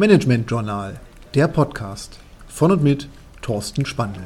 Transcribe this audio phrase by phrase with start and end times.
[0.00, 0.98] Management Journal,
[1.34, 2.18] der Podcast
[2.48, 3.06] von und mit
[3.42, 4.22] Thorsten Spandl.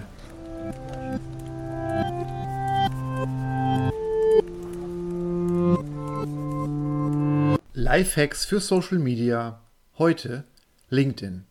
[7.73, 9.63] Lifehacks für Social Media.
[9.99, 10.45] Heute
[10.91, 11.43] LinkedIn.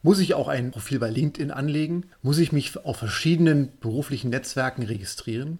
[0.00, 2.06] Muss ich auch ein Profil bei LinkedIn anlegen?
[2.22, 5.58] Muss ich mich auf verschiedenen beruflichen Netzwerken registrieren?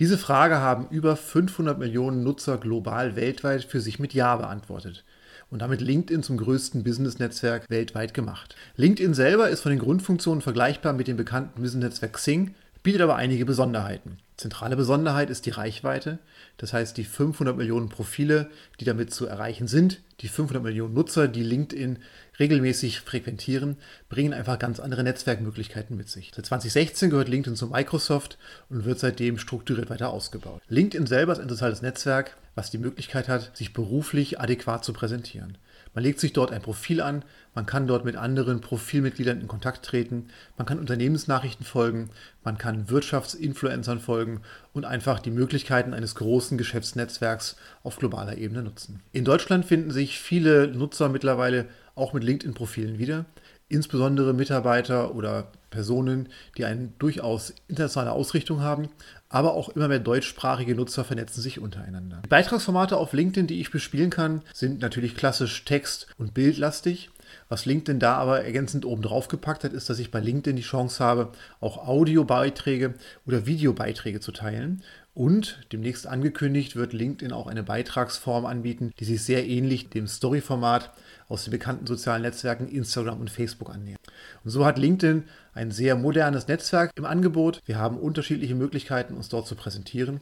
[0.00, 5.02] Diese Frage haben über 500 Millionen Nutzer global weltweit für sich mit Ja beantwortet
[5.50, 8.56] und damit LinkedIn zum größten Business-Netzwerk weltweit gemacht.
[8.76, 12.54] LinkedIn selber ist von den Grundfunktionen vergleichbar mit dem bekannten Business-Netzwerk Xing,
[12.86, 14.18] bietet aber einige Besonderheiten.
[14.36, 16.20] Zentrale Besonderheit ist die Reichweite,
[16.56, 21.26] das heißt die 500 Millionen Profile, die damit zu erreichen sind, die 500 Millionen Nutzer,
[21.26, 21.98] die LinkedIn
[22.38, 23.76] regelmäßig frequentieren,
[24.08, 26.30] bringen einfach ganz andere Netzwerkmöglichkeiten mit sich.
[26.32, 30.62] Seit 2016 gehört LinkedIn zu Microsoft und wird seitdem strukturiert weiter ausgebaut.
[30.68, 35.58] LinkedIn selber ist ein soziales Netzwerk, was die Möglichkeit hat, sich beruflich adäquat zu präsentieren.
[35.96, 37.24] Man legt sich dort ein Profil an,
[37.54, 42.10] man kann dort mit anderen Profilmitgliedern in Kontakt treten, man kann Unternehmensnachrichten folgen,
[42.44, 44.42] man kann Wirtschaftsinfluencern folgen
[44.74, 49.00] und einfach die Möglichkeiten eines großen Geschäftsnetzwerks auf globaler Ebene nutzen.
[49.12, 53.24] In Deutschland finden sich viele Nutzer mittlerweile auch mit LinkedIn-Profilen wieder
[53.68, 58.88] insbesondere Mitarbeiter oder Personen, die eine durchaus internationale Ausrichtung haben,
[59.28, 62.22] aber auch immer mehr deutschsprachige Nutzer vernetzen sich untereinander.
[62.24, 67.10] Die Beitragsformate auf LinkedIn, die ich bespielen kann, sind natürlich klassisch text- und bildlastig.
[67.48, 70.62] Was LinkedIn da aber ergänzend oben drauf gepackt hat, ist, dass ich bei LinkedIn die
[70.62, 72.94] Chance habe, auch Audiobeiträge
[73.26, 74.82] oder Videobeiträge zu teilen.
[75.14, 80.90] Und demnächst angekündigt wird LinkedIn auch eine Beitragsform anbieten, die sich sehr ähnlich dem Story-Format
[81.28, 84.00] aus den bekannten sozialen Netzwerken Instagram und Facebook annähert.
[84.44, 87.62] Und so hat LinkedIn ein sehr modernes Netzwerk im Angebot.
[87.64, 90.20] Wir haben unterschiedliche Möglichkeiten, uns dort zu präsentieren.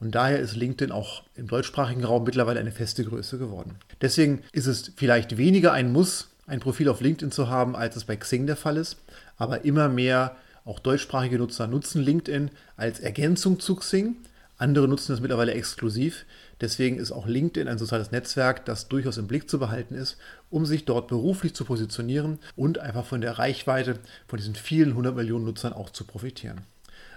[0.00, 3.76] Und daher ist LinkedIn auch im deutschsprachigen Raum mittlerweile eine feste Größe geworden.
[4.00, 8.04] Deswegen ist es vielleicht weniger ein Muss, ein Profil auf LinkedIn zu haben, als es
[8.04, 8.96] bei Xing der Fall ist.
[9.36, 14.16] Aber immer mehr auch deutschsprachige Nutzer nutzen LinkedIn als Ergänzung zu Xing.
[14.58, 16.26] Andere nutzen das mittlerweile exklusiv.
[16.60, 20.18] Deswegen ist auch LinkedIn ein soziales Netzwerk, das durchaus im Blick zu behalten ist,
[20.50, 25.16] um sich dort beruflich zu positionieren und einfach von der Reichweite von diesen vielen hundert
[25.16, 26.60] Millionen Nutzern auch zu profitieren.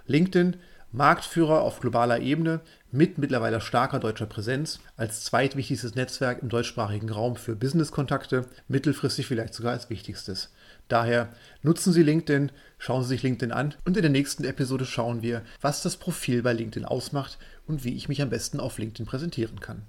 [0.07, 0.55] LinkedIn
[0.93, 2.61] Marktführer auf globaler Ebene
[2.91, 9.55] mit mittlerweile starker deutscher Präsenz, als zweitwichtigstes Netzwerk im deutschsprachigen Raum für Business-Kontakte, mittelfristig vielleicht
[9.55, 10.53] sogar als wichtigstes.
[10.89, 11.29] Daher
[11.63, 15.41] nutzen Sie LinkedIn, schauen Sie sich LinkedIn an und in der nächsten Episode schauen wir,
[15.61, 19.59] was das Profil bei LinkedIn ausmacht und wie ich mich am besten auf LinkedIn präsentieren
[19.59, 19.87] kann.